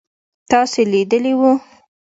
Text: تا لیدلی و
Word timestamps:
تا 0.49 0.59
لیدلی 0.91 1.31
و 1.39 1.41